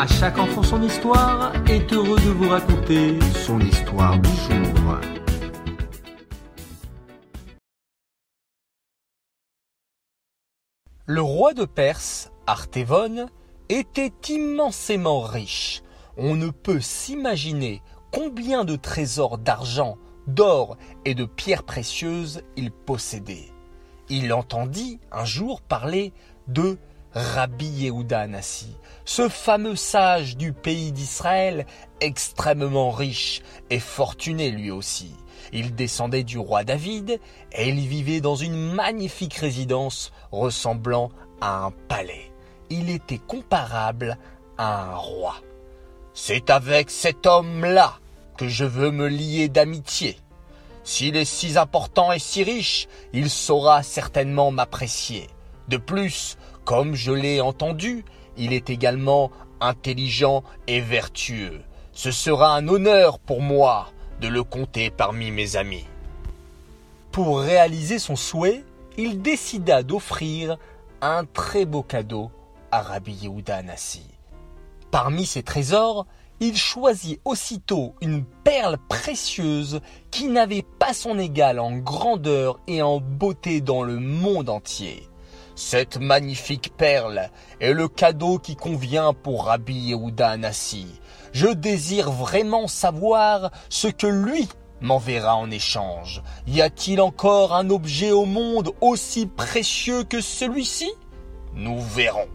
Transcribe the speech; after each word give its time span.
À 0.00 0.06
chaque 0.06 0.38
enfant 0.38 0.62
son 0.62 0.80
histoire 0.80 1.52
est 1.68 1.92
heureux 1.92 2.20
de 2.20 2.30
vous 2.30 2.48
raconter 2.48 3.18
son 3.44 3.58
histoire 3.58 4.16
du 4.20 4.28
jour. 4.28 5.00
Le 11.06 11.20
roi 11.20 11.52
de 11.52 11.64
Perse, 11.64 12.30
Artévon, 12.46 13.26
était 13.68 14.12
immensément 14.28 15.18
riche. 15.18 15.82
On 16.16 16.36
ne 16.36 16.50
peut 16.50 16.80
s'imaginer 16.80 17.82
combien 18.12 18.64
de 18.64 18.76
trésors 18.76 19.36
d'argent, 19.36 19.98
d'or 20.28 20.76
et 21.06 21.16
de 21.16 21.24
pierres 21.24 21.64
précieuses 21.64 22.42
il 22.56 22.70
possédait. 22.70 23.48
Il 24.08 24.32
entendit 24.32 25.00
un 25.10 25.24
jour 25.24 25.60
parler 25.60 26.12
de 26.46 26.78
Rabbi 27.14 27.66
Yehuda 27.66 28.26
ce 29.04 29.28
fameux 29.30 29.76
sage 29.76 30.36
du 30.36 30.52
pays 30.52 30.92
d'Israël, 30.92 31.64
extrêmement 32.00 32.90
riche 32.90 33.40
et 33.70 33.80
fortuné 33.80 34.50
lui 34.50 34.70
aussi. 34.70 35.14
Il 35.52 35.74
descendait 35.74 36.24
du 36.24 36.38
roi 36.38 36.64
David 36.64 37.18
et 37.52 37.68
il 37.70 37.88
vivait 37.88 38.20
dans 38.20 38.34
une 38.34 38.74
magnifique 38.74 39.34
résidence 39.34 40.12
ressemblant 40.30 41.10
à 41.40 41.64
un 41.64 41.70
palais. 41.70 42.30
Il 42.68 42.90
était 42.90 43.18
comparable 43.18 44.18
à 44.58 44.82
un 44.82 44.94
roi. 44.96 45.36
C'est 46.12 46.50
avec 46.50 46.90
cet 46.90 47.26
homme-là 47.26 47.94
que 48.36 48.48
je 48.48 48.66
veux 48.66 48.90
me 48.90 49.08
lier 49.08 49.48
d'amitié. 49.48 50.18
S'il 50.84 51.16
est 51.16 51.24
si 51.24 51.56
important 51.56 52.12
et 52.12 52.18
si 52.18 52.44
riche, 52.44 52.88
il 53.14 53.30
saura 53.30 53.82
certainement 53.82 54.50
m'apprécier. 54.50 55.28
De 55.68 55.76
plus, 55.76 56.36
comme 56.68 56.94
je 56.94 57.12
l'ai 57.12 57.40
entendu, 57.40 58.04
il 58.36 58.52
est 58.52 58.68
également 58.68 59.30
intelligent 59.58 60.44
et 60.66 60.82
vertueux. 60.82 61.62
Ce 61.94 62.10
sera 62.10 62.54
un 62.54 62.68
honneur 62.68 63.18
pour 63.20 63.40
moi 63.40 63.88
de 64.20 64.28
le 64.28 64.44
compter 64.44 64.90
parmi 64.90 65.30
mes 65.30 65.56
amis. 65.56 65.86
Pour 67.10 67.40
réaliser 67.40 67.98
son 67.98 68.16
souhait, 68.16 68.66
il 68.98 69.22
décida 69.22 69.82
d'offrir 69.82 70.58
un 71.00 71.24
très 71.24 71.64
beau 71.64 71.82
cadeau 71.82 72.30
à 72.70 72.82
Rabbi 72.82 73.14
Yehuda 73.14 73.62
Nassi. 73.62 74.04
Parmi 74.90 75.24
ses 75.24 75.42
trésors, 75.42 76.04
il 76.38 76.54
choisit 76.54 77.18
aussitôt 77.24 77.94
une 78.02 78.26
perle 78.44 78.76
précieuse 78.90 79.80
qui 80.10 80.26
n'avait 80.26 80.66
pas 80.78 80.92
son 80.92 81.18
égal 81.18 81.60
en 81.60 81.78
grandeur 81.78 82.60
et 82.66 82.82
en 82.82 83.00
beauté 83.00 83.62
dans 83.62 83.82
le 83.82 83.98
monde 83.98 84.50
entier. 84.50 85.07
Cette 85.58 85.98
magnifique 85.98 86.72
perle 86.76 87.30
est 87.60 87.72
le 87.72 87.88
cadeau 87.88 88.38
qui 88.38 88.54
convient 88.54 89.12
pour 89.12 89.46
Rabbi 89.46 89.74
Yehuda 89.74 90.30
Anassi. 90.30 90.86
Je 91.32 91.48
désire 91.48 92.12
vraiment 92.12 92.68
savoir 92.68 93.50
ce 93.68 93.88
que 93.88 94.06
lui 94.06 94.48
m'enverra 94.80 95.34
en 95.34 95.50
échange. 95.50 96.22
Y 96.46 96.60
a-t-il 96.60 97.00
encore 97.00 97.56
un 97.56 97.70
objet 97.70 98.12
au 98.12 98.24
monde 98.24 98.70
aussi 98.80 99.26
précieux 99.26 100.04
que 100.04 100.20
celui-ci? 100.20 100.92
Nous 101.54 101.80
verrons. 101.80 102.28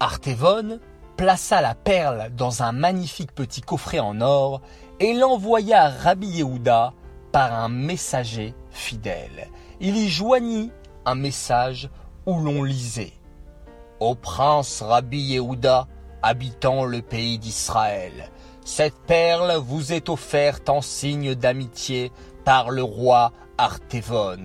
Artévon 0.00 0.80
plaça 1.16 1.60
la 1.60 1.76
perle 1.76 2.32
dans 2.36 2.64
un 2.64 2.72
magnifique 2.72 3.32
petit 3.32 3.60
coffret 3.60 4.00
en 4.00 4.20
or 4.20 4.60
et 4.98 5.14
l'envoya 5.14 5.84
à 5.84 5.88
Rabbi 5.88 6.26
Yehuda 6.26 6.94
par 7.30 7.54
un 7.54 7.68
messager 7.68 8.56
fidèle. 8.72 9.48
Il 9.80 9.96
y 9.96 10.08
joignit 10.08 10.72
un 11.04 11.14
message 11.14 11.90
où 12.26 12.38
l'on 12.40 12.62
lisait 12.62 13.12
Au 14.00 14.14
prince 14.14 14.82
Rabbi 14.82 15.18
Yehuda, 15.18 15.86
habitant 16.22 16.84
le 16.84 17.02
pays 17.02 17.38
d'Israël, 17.38 18.30
cette 18.64 18.98
perle 19.06 19.56
vous 19.56 19.92
est 19.92 20.08
offerte 20.08 20.68
en 20.68 20.80
signe 20.80 21.34
d'amitié 21.34 22.12
par 22.44 22.70
le 22.70 22.82
roi 22.82 23.32
Artévon. 23.58 24.44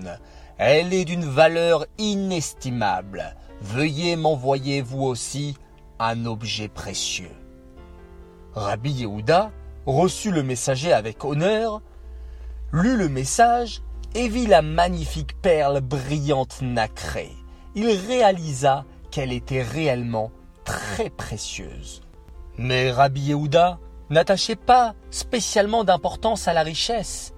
Elle 0.58 0.92
est 0.92 1.04
d'une 1.04 1.24
valeur 1.24 1.86
inestimable. 1.98 3.36
Veuillez 3.60 4.16
m'envoyer 4.16 4.82
vous 4.82 5.02
aussi 5.02 5.56
un 6.00 6.26
objet 6.26 6.68
précieux. 6.68 7.30
Rabbi 8.54 8.90
Yehuda 8.90 9.52
reçut 9.86 10.32
le 10.32 10.42
messager 10.42 10.92
avec 10.92 11.24
honneur, 11.24 11.80
lut 12.72 12.96
le 12.96 13.08
message 13.08 13.82
et 14.14 14.28
vit 14.28 14.46
la 14.46 14.62
magnifique 14.62 15.40
perle 15.40 15.80
brillante 15.80 16.62
nacrée. 16.62 17.32
Il 17.74 17.88
réalisa 17.88 18.84
qu'elle 19.10 19.32
était 19.32 19.62
réellement 19.62 20.30
très 20.64 21.10
précieuse. 21.10 22.02
Mais 22.56 22.90
Rabbi 22.90 23.20
Yehuda 23.20 23.78
n'attachait 24.10 24.56
pas 24.56 24.94
spécialement 25.10 25.84
d'importance 25.84 26.48
à 26.48 26.52
la 26.52 26.62
richesse. 26.62 27.32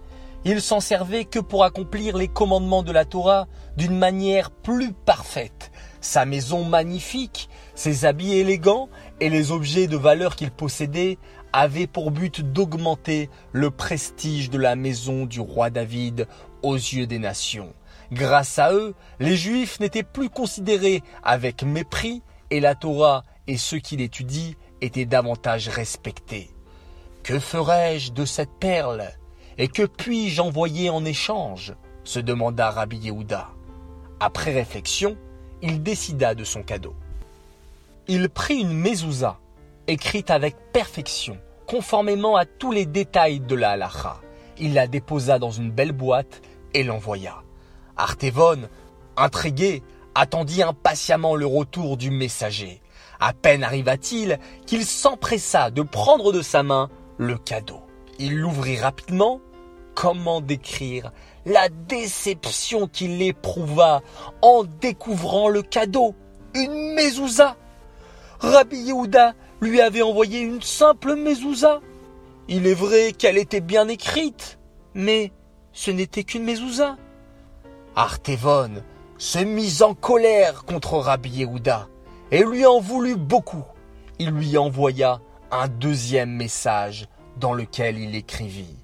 Il 0.44 0.62
s'en 0.62 0.80
servait 0.80 1.26
que 1.26 1.38
pour 1.38 1.64
accomplir 1.64 2.16
les 2.16 2.28
commandements 2.28 2.82
de 2.82 2.92
la 2.92 3.04
Torah 3.04 3.46
d'une 3.76 3.98
manière 3.98 4.50
plus 4.50 4.92
parfaite. 4.92 5.70
Sa 6.00 6.24
maison 6.24 6.64
magnifique, 6.64 7.50
ses 7.74 8.06
habits 8.06 8.32
élégants 8.32 8.88
et 9.20 9.28
les 9.28 9.52
objets 9.52 9.86
de 9.86 9.98
valeur 9.98 10.36
qu'il 10.36 10.50
possédait 10.50 11.18
avaient 11.52 11.86
pour 11.86 12.10
but 12.10 12.40
d'augmenter 12.40 13.28
le 13.52 13.70
prestige 13.70 14.50
de 14.50 14.58
la 14.58 14.76
maison 14.76 15.26
du 15.26 15.40
roi 15.40 15.70
David 15.70 16.26
aux 16.62 16.74
yeux 16.74 17.06
des 17.06 17.18
nations. 17.18 17.72
Grâce 18.12 18.58
à 18.58 18.72
eux, 18.72 18.94
les 19.20 19.36
Juifs 19.36 19.78
n'étaient 19.80 20.02
plus 20.02 20.30
considérés 20.30 21.02
avec 21.22 21.62
mépris 21.62 22.22
et 22.50 22.60
la 22.60 22.74
Torah 22.74 23.24
et 23.46 23.56
ceux 23.56 23.78
qui 23.78 23.96
l'étudient 23.96 24.52
étaient 24.80 25.06
davantage 25.06 25.68
respectés. 25.68 26.50
Que 27.22 27.38
ferai-je 27.38 28.12
de 28.12 28.24
cette 28.24 28.52
perle? 28.58 29.04
Et 29.58 29.68
que 29.68 29.84
puis-je 29.84 30.40
envoyer 30.40 30.90
en 30.90 31.04
échange? 31.04 31.74
se 32.02 32.18
demanda 32.18 32.70
Rabbi 32.70 32.96
Yehuda. 32.96 33.50
Après 34.18 34.52
réflexion, 34.52 35.16
il 35.62 35.82
décida 35.82 36.34
de 36.34 36.44
son 36.44 36.62
cadeau. 36.62 36.94
Il 38.08 38.28
prit 38.28 38.56
une 38.56 38.72
mezouza, 38.72 39.38
écrite 39.90 40.30
avec 40.30 40.56
perfection, 40.72 41.36
conformément 41.66 42.36
à 42.36 42.44
tous 42.44 42.70
les 42.70 42.86
détails 42.86 43.40
de 43.40 43.54
la 43.54 43.72
halacha. 43.72 44.20
Il 44.58 44.74
la 44.74 44.86
déposa 44.86 45.38
dans 45.38 45.50
une 45.50 45.70
belle 45.70 45.92
boîte 45.92 46.42
et 46.74 46.84
l'envoya. 46.84 47.42
Artévon, 47.96 48.68
intrigué, 49.16 49.82
attendit 50.14 50.62
impatiemment 50.62 51.34
le 51.34 51.46
retour 51.46 51.96
du 51.96 52.10
messager. 52.10 52.80
À 53.18 53.32
peine 53.32 53.64
arriva-t-il 53.64 54.38
qu'il 54.66 54.84
s'empressa 54.84 55.70
de 55.70 55.82
prendre 55.82 56.32
de 56.32 56.40
sa 56.40 56.62
main 56.62 56.88
le 57.18 57.36
cadeau. 57.36 57.80
Il 58.18 58.38
l'ouvrit 58.38 58.78
rapidement. 58.78 59.40
Comment 59.94 60.40
décrire 60.40 61.10
la 61.44 61.68
déception 61.68 62.86
qu'il 62.86 63.20
éprouva 63.20 64.02
en 64.40 64.62
découvrant 64.64 65.48
le 65.48 65.62
cadeau? 65.62 66.14
Une 66.54 66.94
mezouza? 66.94 67.56
Rabbi 68.38 68.76
Yehuda 68.76 69.34
lui 69.60 69.80
avait 69.80 70.02
envoyé 70.02 70.40
une 70.40 70.62
simple 70.62 71.16
mezouza. 71.16 71.80
Il 72.48 72.66
est 72.66 72.74
vrai 72.74 73.12
qu'elle 73.12 73.38
était 73.38 73.60
bien 73.60 73.88
écrite, 73.88 74.58
mais 74.94 75.32
ce 75.72 75.90
n'était 75.90 76.24
qu'une 76.24 76.44
mezouza. 76.44 76.96
Artévon 77.94 78.82
se 79.18 79.38
mit 79.38 79.82
en 79.82 79.94
colère 79.94 80.64
contre 80.64 80.96
Rabbi 80.98 81.30
Yehuda 81.30 81.88
et 82.30 82.42
lui 82.42 82.64
en 82.64 82.80
voulut 82.80 83.16
beaucoup. 83.16 83.64
Il 84.18 84.30
lui 84.30 84.56
envoya 84.56 85.20
un 85.50 85.68
deuxième 85.68 86.30
message 86.30 87.06
dans 87.38 87.52
lequel 87.52 87.98
il 87.98 88.14
écrivit 88.14 88.76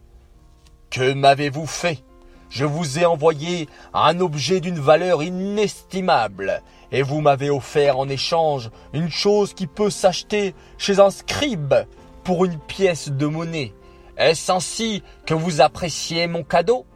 Que 0.91 1.13
m'avez-vous 1.13 1.67
fait? 1.67 2.03
Je 2.49 2.65
vous 2.65 2.99
ai 2.99 3.05
envoyé 3.05 3.69
un 3.93 4.21
objet 4.21 4.61
d'une 4.61 4.79
valeur 4.79 5.23
inestimable, 5.23 6.63
et 6.93 7.03
vous 7.03 7.21
m'avez 7.21 7.51
offert 7.51 7.99
en 7.99 8.09
échange 8.09 8.71
une 8.93 9.11
chose 9.11 9.53
qui 9.53 9.67
peut 9.67 9.91
s'acheter 9.91 10.55
chez 10.79 11.01
un 11.01 11.11
scribe 11.11 11.75
pour 12.23 12.45
une 12.45 12.59
pièce 12.59 13.11
de 13.11 13.27
monnaie. 13.27 13.75
Est-ce 14.17 14.51
ainsi 14.51 15.03
que 15.27 15.35
vous 15.35 15.61
appréciez 15.61 16.27
mon 16.27 16.43
cadeau? 16.43 16.87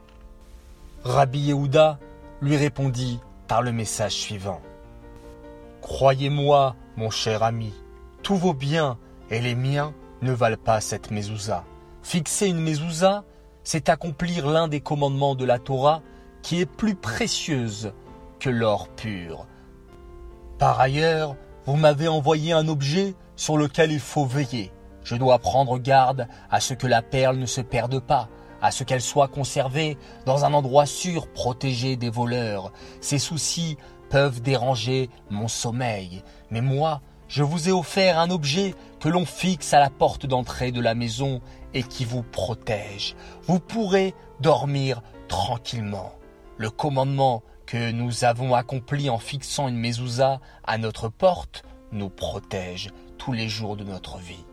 Rabbi 1.05 1.41
Yehuda 1.41 1.99
lui 2.41 2.57
répondit 2.57 3.21
par 3.49 3.63
le 3.63 3.73
message 3.73 4.13
suivant. 4.13 4.61
Croyez-moi, 5.83 6.77
mon 6.97 7.11
cher 7.11 7.43
ami, 7.43 7.73
tous 8.23 8.37
vos 8.37 8.55
biens 8.55 8.99
et 9.31 9.41
les 9.41 9.55
miens 9.55 9.93
ne 10.23 10.33
valent 10.33 10.57
pas 10.57 10.81
cette 10.81 11.11
mezouza. 11.11 11.65
Fixer 12.03 12.49
une 12.49 12.61
mezouza, 12.61 13.25
c'est 13.65 13.89
accomplir 13.89 14.49
l'un 14.49 14.69
des 14.69 14.81
commandements 14.81 15.35
de 15.35 15.45
la 15.45 15.59
Torah 15.59 16.03
qui 16.43 16.61
est 16.61 16.67
plus 16.67 16.95
précieuse 16.95 17.93
que 18.39 18.51
l'or 18.51 18.89
pur. 18.89 19.47
Par 20.59 20.81
ailleurs, 20.81 21.37
vous 21.67 21.77
m'avez 21.77 22.09
envoyé 22.09 22.53
un 22.53 22.69
objet 22.69 23.15
sur 23.37 23.57
lequel 23.57 23.93
il 23.93 24.01
faut 24.01 24.25
veiller. 24.25 24.73
Je 25.05 25.17
dois 25.17 25.39
prendre 25.39 25.79
garde 25.79 26.29
à 26.51 26.61
ce 26.61 26.75
que 26.75 26.87
la 26.87 27.03
perle 27.03 27.37
ne 27.37 27.47
se 27.47 27.61
perde 27.61 28.01
pas, 28.01 28.29
à 28.61 28.71
ce 28.71 28.85
qu'elle 28.85 29.01
soit 29.01 29.29
conservée 29.29 29.97
dans 30.27 30.45
un 30.45 30.53
endroit 30.53 30.87
sûr 30.87 31.29
protégé 31.29 31.97
des 31.97 32.11
voleurs. 32.11 32.73
Ces 33.01 33.19
soucis 33.19 33.77
peuvent 34.11 34.43
déranger 34.43 35.09
mon 35.31 35.49
sommeil, 35.49 36.23
mais 36.51 36.61
moi, 36.61 37.01
je 37.29 37.43
vous 37.43 37.69
ai 37.69 37.73
offert 37.73 38.19
un 38.19 38.31
objet 38.31 38.75
que 39.01 39.09
l'on 39.09 39.25
fixe 39.25 39.73
à 39.75 39.81
la 39.81 39.91
porte 39.91 40.27
d'entrée 40.27 40.73
de 40.73 40.81
la 40.81 40.95
maison 40.95 41.41
et 41.75 41.83
qui 41.83 42.05
vous 42.05 42.23
protège. 42.23 43.17
Vous 43.45 43.59
pourrez 43.59 44.15
dormir 44.41 45.03
tranquillement. 45.29 46.13
Le 46.59 46.71
commandement 46.71 47.43
que 47.67 47.91
nous 47.93 48.25
avons 48.25 48.55
accompli 48.55 49.09
en 49.09 49.19
fixant 49.19 49.69
une 49.69 49.79
mezouza 49.79 50.41
à 50.65 50.77
notre 50.77 51.09
porte 51.09 51.63
nous 51.93 52.11
protège 52.11 52.91
tous 53.17 53.33
les 53.33 53.49
jours 53.49 53.77
de 53.77 53.85
notre 53.85 54.19
vie. 54.19 54.45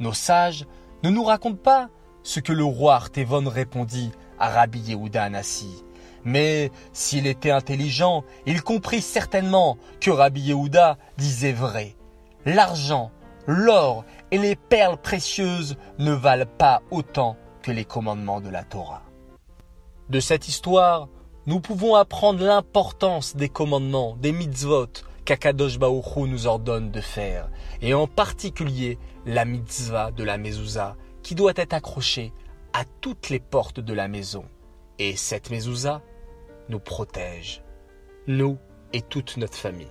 Nos 0.00 0.12
sages 0.12 0.66
ne 1.02 1.10
nous 1.10 1.24
racontent 1.24 1.62
pas 1.62 1.88
ce 2.22 2.40
que 2.40 2.52
le 2.52 2.64
roi 2.64 2.96
Artévon 2.96 3.48
répondit 3.48 4.10
à 4.38 4.48
Rabbi 4.48 4.80
Yehuda 4.80 5.22
Anassi. 5.22 5.84
Mais 6.24 6.70
s'il 6.92 7.26
était 7.26 7.50
intelligent, 7.50 8.24
il 8.46 8.62
comprit 8.62 9.02
certainement 9.02 9.76
que 10.00 10.10
Rabbi 10.10 10.40
Yehuda 10.40 10.98
disait 11.18 11.52
vrai. 11.52 11.94
L'argent, 12.46 13.12
l'or 13.46 14.04
et 14.30 14.38
les 14.38 14.56
perles 14.56 14.98
précieuses 14.98 15.76
ne 15.98 16.12
valent 16.12 16.46
pas 16.58 16.82
autant 16.90 17.36
que 17.62 17.70
les 17.70 17.84
commandements 17.84 18.40
de 18.40 18.50
la 18.50 18.64
Torah. 18.64 19.02
De 20.10 20.20
cette 20.20 20.48
histoire, 20.48 21.08
nous 21.46 21.60
pouvons 21.60 21.94
apprendre 21.94 22.44
l'importance 22.44 23.36
des 23.36 23.48
commandements, 23.48 24.16
des 24.16 24.32
mitzvot 24.32 24.88
qu'Akadosh 25.24 25.78
Baruch 25.78 26.16
nous 26.16 26.46
ordonne 26.46 26.90
de 26.90 27.00
faire, 27.00 27.50
et 27.80 27.94
en 27.94 28.06
particulier 28.06 28.98
la 29.26 29.44
mitzvah 29.44 30.10
de 30.10 30.24
la 30.24 30.36
mezouza, 30.36 30.96
qui 31.22 31.34
doit 31.34 31.54
être 31.56 31.72
accrochée 31.72 32.32
à 32.74 32.84
toutes 33.00 33.30
les 33.30 33.40
portes 33.40 33.80
de 33.80 33.94
la 33.94 34.08
maison. 34.08 34.44
Et 34.98 35.16
cette 35.16 35.50
mezouza 35.50 36.02
nous 36.68 36.80
protège, 36.80 37.62
nous 38.26 38.58
et 38.92 39.00
toute 39.02 39.36
notre 39.38 39.56
famille. 39.56 39.88